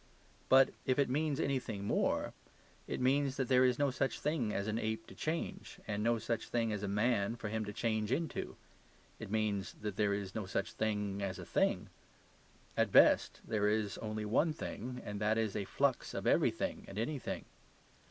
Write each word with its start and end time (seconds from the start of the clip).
But 0.49 0.69
if 0.83 0.97
it 0.97 1.11
means 1.11 1.39
anything 1.39 1.85
more, 1.85 2.33
it 2.87 2.99
means 2.99 3.37
that 3.37 3.49
there 3.49 3.63
is 3.63 3.77
no 3.77 3.91
such 3.91 4.19
thing 4.19 4.51
as 4.51 4.65
an 4.67 4.79
ape 4.79 5.05
to 5.05 5.13
change, 5.13 5.77
and 5.87 6.01
no 6.01 6.17
such 6.17 6.47
thing 6.47 6.73
as 6.73 6.81
a 6.81 6.87
man 6.87 7.35
for 7.35 7.49
him 7.49 7.65
to 7.65 7.71
change 7.71 8.11
into. 8.11 8.55
It 9.19 9.29
means 9.29 9.73
that 9.81 9.97
there 9.97 10.15
is 10.15 10.33
no 10.33 10.47
such 10.47 10.71
thing 10.73 11.21
as 11.21 11.37
a 11.37 11.45
thing. 11.45 11.87
At 12.75 12.91
best, 12.91 13.41
there 13.47 13.67
is 13.67 13.99
only 13.99 14.25
one 14.25 14.53
thing, 14.53 15.03
and 15.05 15.21
that 15.21 15.37
is 15.37 15.55
a 15.55 15.65
flux 15.65 16.15
of 16.15 16.25
everything 16.25 16.83
and 16.87 16.97
anything. 16.97 17.45